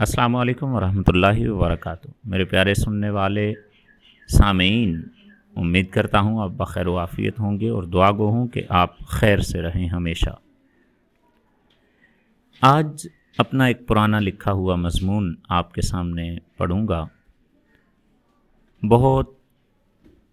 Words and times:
السلام 0.00 0.36
علیکم 0.36 0.74
ورحمۃ 0.74 1.02
اللہ 1.06 1.50
وبرکاتہ۔ 1.50 2.08
میرے 2.24 2.44
پیارے 2.44 2.74
سننے 2.74 3.10
والے 3.10 3.54
سامعین، 4.28 5.02
امید 5.56 5.90
کرتا 5.90 6.20
ہوں 6.20 6.42
آپ 6.42 6.50
بخیر 6.50 6.86
و 6.86 6.98
عافیت 6.98 7.40
ہوں 7.40 7.60
گے 7.60 7.68
اور 7.68 7.82
دعا 7.82 8.12
گو 8.12 8.30
ہوں 8.30 8.48
کہ 8.48 8.62
آپ 8.68 8.98
خیر 8.98 9.38
سے 9.38 9.62
رہیں 9.62 9.88
ہمیشہ۔ 9.88 10.30
آج 12.62 13.06
اپنا 13.38 13.64
ایک 13.64 13.88
پرانا 13.88 14.20
لکھا 14.20 14.52
ہوا 14.52 14.74
مضمون 14.74 15.34
آپ 15.48 15.74
کے 15.74 15.82
سامنے 15.82 16.38
پڑھوں 16.56 16.88
گا۔ 16.88 17.06
بہت 18.88 19.30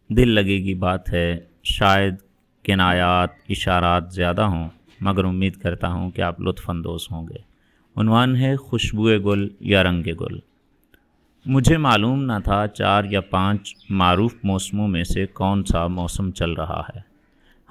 دل 0.10 0.30
لگے 0.30 0.58
گی 0.58 0.74
بات 0.74 1.14
ہے، 1.14 1.40
شاید 1.64 2.16
کنایات، 2.64 3.30
اشارات 3.50 4.14
زیادہ 4.14 4.42
ہوں، 4.42 4.70
مگر 5.02 5.26
امید 5.26 5.56
کرتا 5.56 5.88
ہوں 5.88 6.12
کہ 6.12 6.22
آپ 6.22 6.42
لطف 6.42 6.70
اندوز 6.70 7.08
ہوں 7.12 7.28
گے۔ 7.28 7.57
عنوان 7.98 8.36
ہے 8.36 8.56
خوشبو 8.56 9.04
گل 9.04 9.48
یا 9.60 9.84
رنگ 9.84 10.04
گل۔ 10.20 10.40
مجھے 11.46 11.78
معلوم 11.78 12.24
نہ 12.24 12.34
تھا 12.44 12.68
چار 12.68 13.04
یا 13.04 13.22
پانچ 13.22 13.76
معروف 13.90 14.34
موسموں 14.44 14.88
میں 14.88 15.04
سے 15.04 15.26
کون 15.26 15.64
سا 15.64 15.88
موسم 15.88 16.32
چل 16.32 16.52
رہا 16.52 16.82
ہے۔ 16.96 17.00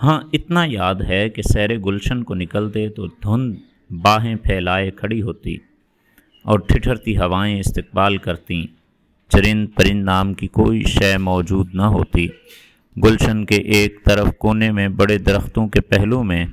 ہاں 0.02 0.20
اتنا 0.32 0.64
یاد 0.66 0.94
ہے 0.94 1.28
کہ 1.28 1.42
سیر 1.42 1.78
گلشن 1.78 2.22
کو 2.22 2.34
نکلتے 2.34 2.88
تو 2.88 3.06
دھند 3.06 3.54
باہیں 4.02 4.34
پھیلائے 4.34 4.90
کھڑی 4.90 5.22
ہوتی 5.22 5.56
اور 6.42 6.58
ٹھٹھرتی 6.58 7.16
ہوائیں 7.16 7.60
استقبال 7.60 8.16
کرتیں۔ 8.16 8.62
چرند 9.28 9.66
پرند 9.74 10.04
نام 10.04 10.34
کی 10.34 10.46
کوئی 10.46 10.82
شے 10.82 11.18
موجود 11.18 11.74
نہ 11.74 11.82
ہوتی۔ 11.82 12.28
گلشن 13.04 13.44
کے 13.44 13.56
ایک 13.56 14.04
طرف 14.04 14.28
کونے 14.38 14.70
میں 14.70 14.88
بڑے 14.88 15.18
درختوں 15.18 15.68
کے 15.68 15.80
پہلو 15.80 16.22
میں 16.22 16.46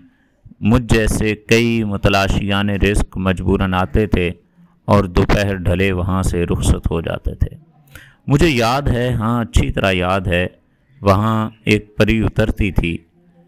مجھ 0.65 0.93
جیسے 0.93 1.35
کئی 1.35 1.83
متلاشیان 1.83 2.69
رزق 2.69 3.17
مجبوراً 3.17 3.73
آتے 3.73 4.07
تھے 4.07 4.31
اور 4.85 5.03
دوپہر 5.03 5.55
ڈھلے 5.55 5.91
وہاں 5.91 6.23
سے 6.23 6.45
رخصت 6.45 6.91
ہو 6.91 7.01
جاتے 7.01 7.35
تھے۔ 7.35 7.57
مجھے 8.27 8.49
یاد 8.49 8.81
ہے 8.81 9.13
ہاں 9.13 9.43
اچھی 9.43 9.71
طرح 9.71 9.91
یاد 9.91 10.21
ہے، 10.21 10.47
وہاں 11.01 11.49
ایک 11.65 11.97
پری 11.97 12.23
اترتی 12.23 12.71
تھی۔ 12.71 12.97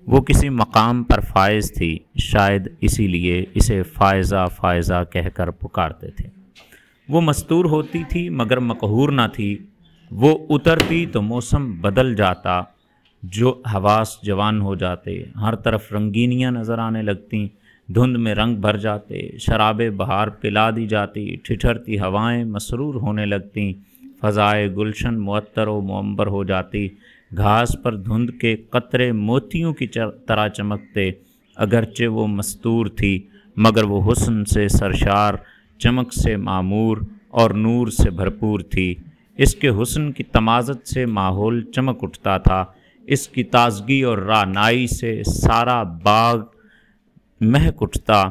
وہ 0.08 0.22
کسی 0.22 0.50
مقام 0.50 1.04
پر 1.04 1.20
فائز 1.20 1.74
تھی، 1.74 2.00
شاید 2.16 2.68
اسی 2.82 3.08
لیے 3.08 3.46
اسے 3.54 3.84
فائزہ 3.84 4.46
فائزہ 4.56 5.04
کہہ 5.14 5.30
کر 5.34 5.52
پکارتے 5.52 6.08
تھے۔ 6.08 6.30
وہ 7.10 7.22
مستور 7.22 7.66
ہوتی 7.66 8.04
تھی 8.10 8.30
مگر 8.30 8.58
مقہور 8.58 9.10
نہ 9.10 9.22
تھی۔ 9.34 9.58
وہ 10.12 10.38
اترتی 10.50 11.06
تو 11.06 11.22
موسم 11.22 11.72
بدل 11.72 12.16
جاتا 12.16 12.62
جو 13.32 13.62
حواس 13.74 14.18
جوان 14.24 14.62
ہو 14.62 14.76
جاتے، 14.76 15.24
ہر 15.42 15.56
طرف 15.56 15.94
رنگینیاں 15.94 16.52
نظر 16.52 16.80
آنے 16.80 17.02
لگتیں، 17.02 17.48
دھند 17.88 18.16
میں 18.16 18.36
رنگ 18.36 18.56
بھر 18.56 18.78
جاتے، 18.78 19.38
شراب 19.40 19.82
بہار 19.98 20.28
پلا 20.28 20.70
دی 20.70 20.88
جاتی، 20.88 21.36
ٹھٹھرتی 21.36 22.00
ہوائیں 22.00 22.44
مسرور 22.44 22.96
ہونے 22.96 23.26
لگتیں، 23.26 23.74
فضائے 24.22 24.76
گلشن 24.76 25.20
معطر 25.20 25.68
و 25.68 25.82
معمبر 25.82 26.28
ہو 26.28 26.44
جاتی، 26.44 26.88
گھاس 27.38 27.76
پر 27.84 27.96
دھند 27.96 28.30
کے 28.42 28.56
قطرے 28.56 29.12
موتیوں 29.12 29.74
کی 29.74 29.88
طرح 30.28 30.48
چمکتے، 30.48 31.12
اگرچہ 31.56 32.06
وہ 32.06 32.28
مستور 32.28 32.86
تھی، 32.86 33.24
مگر 33.58 33.84
وہ 33.84 34.12
حسن 34.12 34.46
سے 34.46 34.68
سرشار، 34.68 35.34
چمک 35.80 36.14
سے 36.14 36.38
معمور 36.38 36.98
اور 37.30 37.50
نور 37.50 37.88
سے 37.88 38.10
بھرپور 38.10 38.60
تھی۔ 38.60 38.96
اس 39.38 39.56
کے 39.56 39.70
حسن 39.82 40.12
کی 40.12 40.24
تمازت 40.24 40.88
سے 40.88 41.06
ماحول 41.06 41.64
چمک 41.64 42.04
اٹھتا 42.04 42.38
تھا۔ 42.38 42.66
اس 43.08 43.28
کی 43.28 43.44
تازگی 43.44 44.02
اور 44.02 44.18
رانائی 44.18 44.88
سے 44.88 45.22
سارا 45.24 45.84
باغ 45.84 46.38
مہک 47.42 47.78
اٹھتا۔ 47.82 48.24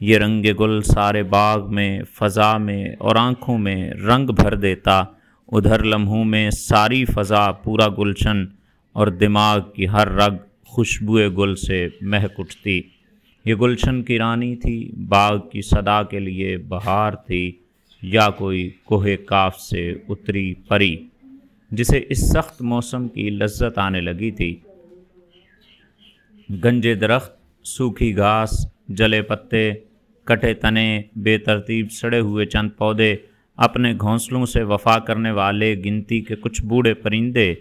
یہ 0.00 0.18
رنگ 0.18 0.46
گل 0.60 0.82
سارے 0.82 1.22
باغ 1.22 1.74
میں، 1.74 2.02
فضا 2.02 2.58
میں 2.58 2.88
اور 2.98 3.16
آنکھوں 3.16 3.58
میں 3.58 3.90
رنگ 3.90 4.26
بھر 4.26 4.54
دیتا۔ 4.54 5.04
ادھر 5.48 5.82
لمحوں 5.82 6.24
میں 6.24 6.50
ساری 6.50 7.04
فضا 7.04 7.52
پورا 7.52 7.88
گلشن 7.88 8.44
اور 8.92 9.06
دماغ 9.06 9.58
کی 9.74 9.88
ہر 9.88 10.08
رگ 10.08 10.36
خوشبو 10.64 11.18
گل 11.18 11.54
سے 11.54 11.88
مہک 12.00 12.32
اٹھتی۔ 12.38 12.82
یہ 13.44 13.54
گلشن 13.54 14.02
کی 14.02 14.18
رانی 14.18 14.56
تھی، 14.56 14.92
باغ 15.08 15.48
کی 15.48 15.62
صدا 15.62 16.02
کے 16.02 16.18
لیے 16.18 16.56
بہار 16.56 17.12
تھی۔ 17.12 17.52
یا 18.02 18.30
کوئی 18.30 18.70
کوہ 18.84 19.06
کاف 19.26 19.60
سے 19.60 19.94
اتری 20.08 20.54
پری۔ 20.54 20.96
جسے 21.70 22.00
اس 22.08 22.30
سخت 22.30 22.62
موسم 22.62 23.08
کی 23.08 23.30
لذت 23.30 23.78
آنے 23.78 24.00
لگی 24.00 24.30
تھی۔ 24.30 24.60
گنجے 26.64 26.94
درخت، 26.94 27.32
سوکھی 27.64 28.16
گھاس، 28.16 28.66
جلے 28.88 29.22
پتے 29.22 29.72
کٹے 30.24 30.54
تنے، 30.54 31.02
بے 31.16 31.38
ترتیب 31.38 31.92
سڑے 31.92 32.20
ہوئے 32.20 32.46
چند 32.46 32.70
پودے، 32.78 33.16
اپنے 33.56 33.94
گھونسلوں 34.00 34.46
سے 34.46 34.62
وفا 34.62 34.98
کرنے 34.98 35.30
والے 35.30 35.82
گنتی 35.84 36.20
کے 36.20 36.36
کچھ 36.36 36.64
بوڑھے 36.64 36.94
پرندے، 36.94 37.54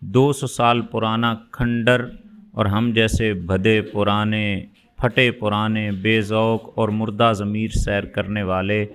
دو 0.00 0.32
سو 0.32 0.46
سال 0.46 0.80
پرانا 0.80 1.34
کھنڈر 1.50 2.04
اور 2.52 2.66
ہم 2.66 2.90
جیسے 2.94 3.32
بھدے 3.32 3.82
پرانے، 3.82 4.66
پھٹے 4.96 5.30
پرانے، 5.30 5.90
بے 5.90 6.20
ذوق 6.20 6.78
اور 6.78 6.88
مردہ 6.88 7.32
ضمیر 7.34 7.70
سیر 7.70 8.04
کرنے 8.04 8.42
والے 8.42 8.86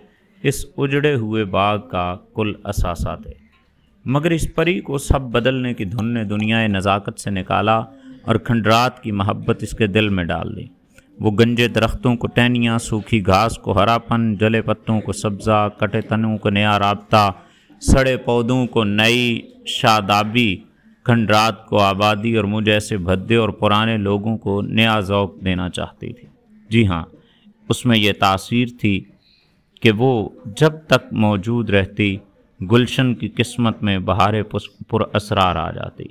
اس 0.43 0.65
اجڑے 0.77 1.15
ہوئے 1.15 1.43
باغ 1.45 1.87
کا 1.87 2.17
کل 2.35 2.53
اثاثہ 2.63 3.15
تھے۔ 3.23 3.48
مگر 4.13 4.31
اس 4.31 4.45
پری 4.55 4.79
کو 4.79 4.97
سب 4.97 5.21
بدلنے 5.21 5.73
کی 5.73 5.85
دھن 5.85 6.13
نے 6.13 6.23
دنیا 6.23 6.67
نزاکت 6.67 7.19
سے 7.19 7.29
نکالا 7.29 7.77
اور 8.21 8.35
کھنڈرات 8.35 9.03
کی 9.03 9.11
محبت 9.11 9.63
اس 9.63 9.71
کے 9.71 9.87
دل 9.87 10.09
میں 10.09 10.23
ڈال 10.23 10.55
دی۔ 10.55 10.65
وہ 11.19 11.31
گنجے 11.31 11.67
درختوں 11.67 12.15
کو 12.15 12.27
ٹینیاں 12.27 12.77
سوکھی 12.77 13.25
گھاس 13.25 13.57
کو 13.57 13.71
ہرا 13.71 13.97
پن 13.97 14.35
جلے 14.35 14.61
پتوں 14.61 14.99
کو 15.01 15.13
سبزہ، 15.13 15.67
کٹے 15.77 16.01
تنوں 16.01 16.37
کو 16.37 16.49
نیا 16.49 16.79
رابطہ، 16.79 17.31
سڑے 17.81 18.17
پودوں 18.17 18.65
کو 18.67 18.83
نئی 18.83 19.41
شادابی، 19.65 20.55
کھنڈرات 21.05 21.65
کو 21.65 21.79
آبادی 21.79 22.35
اور 22.35 22.43
مجھ 22.43 22.69
ایسے 22.69 22.97
بھدے 22.97 23.35
اور 23.35 23.49
پرانے 23.49 23.97
لوگوں 23.97 24.37
کو 24.37 24.61
نیا 24.61 24.99
ذوق 24.99 25.35
دینا 25.45 25.69
چاہتی 25.69 26.13
تھی۔ 26.13 26.27
جی 26.69 26.87
ہاں 26.87 27.03
اس 27.69 27.85
میں 27.85 27.97
یہ 27.97 28.11
تاثیر 28.19 28.67
تھی 28.79 29.03
کہ 29.81 29.91
وہ 29.91 30.29
جب 30.45 30.73
تک 30.87 31.13
موجود 31.13 31.69
رہتی 31.69 32.17
گلشن 32.61 33.13
کی 33.15 33.27
قسمت 33.27 33.83
میں 33.83 33.99
بہار 33.99 34.33
پر 34.43 35.01
اسرار 35.15 35.55
آ 35.55 35.71
جاتی۔ 35.71 36.03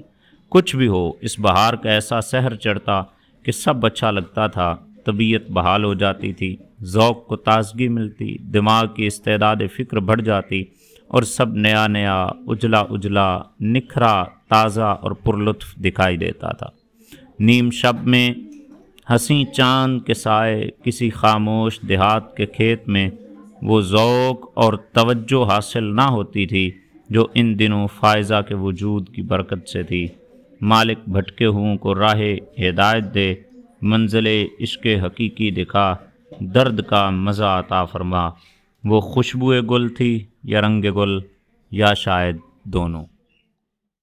کچھ 0.48 0.76
بھی 0.76 0.88
ہو، 0.88 1.12
اس 1.20 1.38
بہار 1.38 1.74
کا 1.74 1.90
ایسا 1.90 2.20
سحر 2.20 2.54
چڑھتا 2.54 3.02
کہ 3.42 3.52
سب 3.52 3.86
اچھا 3.86 4.10
لگتا 4.10 4.46
تھا، 4.46 4.76
طبیعت 5.04 5.50
بحال 5.50 5.84
ہو 5.84 5.94
جاتی 5.94 6.32
تھی، 6.32 6.56
ذوق 6.82 7.26
کو 7.26 7.36
تازگی 7.36 7.88
ملتی، 7.88 8.38
دماغ 8.38 8.86
کی 8.86 9.06
استعداد 9.06 9.56
فکر 9.76 9.96
بڑھ 9.96 10.22
جاتی 10.22 10.64
اور 11.08 11.22
سب 11.22 11.56
نیا 11.56 11.86
نیا، 11.86 12.22
اجلا 12.46 12.80
اجلا، 12.80 13.38
نکھرا، 13.60 14.24
تازہ 14.48 14.80
اور 14.80 15.10
پرلطف 15.10 15.76
دکھائی 15.76 16.16
دیتا 16.16 16.48
تھا۔ 16.52 16.66
نیم 17.40 17.70
شب 17.70 18.06
میں 18.06 18.34
ہنسی 19.10 19.44
چاند 19.44 20.00
کے 20.02 20.14
سائے 20.14 20.70
کسی 20.84 21.10
خاموش 21.10 21.80
دیہات 21.88 22.36
کے 22.36 22.46
کھیت 22.46 22.88
میں 22.88 23.10
وہ 23.62 23.80
ذوق 23.80 24.50
اور 24.54 24.72
توجہ 24.72 25.52
حاصل 25.52 25.84
نہ 25.84 26.00
ہوتی 26.00 26.46
تھی 26.46 26.70
جو 27.10 27.26
ان 27.34 27.58
دنوں 27.58 27.86
فائزہ 27.86 28.40
کے 28.48 28.54
وجود 28.54 29.08
کی 29.08 29.22
برکت 29.22 29.68
سے 29.68 29.82
تھی۔ 29.82 30.06
مالک 30.60 30.98
بھٹکے 31.06 31.46
ہوں 31.46 31.76
کو 31.76 31.94
راہ 31.94 32.20
ہدایت 32.58 33.14
دے، 33.14 33.34
منزل 33.82 34.26
عشق 34.60 34.86
حقیقی 34.86 35.50
دکھا، 35.50 35.94
درد 36.40 36.82
کا 36.82 37.10
مزہ 37.10 37.44
عطا 37.44 37.84
فرما۔ 37.84 38.28
وہ 38.84 39.00
خوشبو 39.00 39.52
گل 39.52 39.88
تھی 39.88 40.24
یا 40.44 40.60
رنگ 40.60 40.84
گل 40.84 41.18
یا 41.70 41.94
شاید 41.94 42.36
دونوں۔ 42.64 43.04